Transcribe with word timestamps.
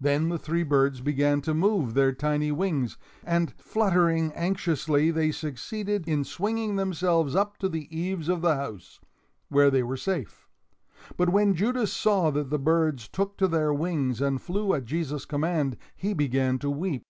Then 0.00 0.30
the 0.30 0.36
three 0.40 0.64
birds 0.64 1.00
began 1.00 1.40
to 1.42 1.54
move 1.54 1.94
their 1.94 2.10
tiny 2.10 2.50
wings, 2.50 2.98
and, 3.22 3.52
fluttering 3.56 4.32
anxiously, 4.32 5.12
they 5.12 5.30
succeeded 5.30 6.08
in 6.08 6.24
swinging 6.24 6.74
themselves 6.74 7.36
up 7.36 7.58
to 7.58 7.68
the 7.68 7.86
eaves 7.96 8.28
of 8.28 8.42
the 8.42 8.56
house, 8.56 8.98
where 9.50 9.70
they 9.70 9.84
were 9.84 9.96
safe. 9.96 10.48
But 11.16 11.28
when 11.30 11.54
Judas 11.54 11.92
saw 11.92 12.32
that 12.32 12.50
the 12.50 12.58
birds 12.58 13.06
took 13.06 13.36
to 13.38 13.46
their 13.46 13.72
wings 13.72 14.20
and 14.20 14.42
flew 14.42 14.74
at 14.74 14.86
Jesus' 14.86 15.24
command, 15.24 15.76
he 15.94 16.14
began 16.14 16.58
to 16.58 16.68
weep. 16.70 17.04